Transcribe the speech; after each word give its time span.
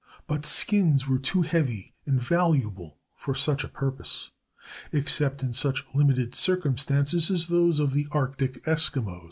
But 0.25 0.47
skins 0.47 1.07
were 1.07 1.19
too 1.19 1.43
heavy 1.43 1.93
and 2.07 2.19
valuable 2.19 2.97
for 3.15 3.35
such 3.35 3.63
a 3.63 3.67
purpose, 3.67 4.31
except 4.91 5.43
in 5.43 5.53
such 5.53 5.85
limited 5.93 6.33
circumstances 6.33 7.29
as 7.29 7.45
those 7.45 7.79
of 7.79 7.93
the 7.93 8.07
Arctic 8.11 8.65
Eskimos. 8.65 9.19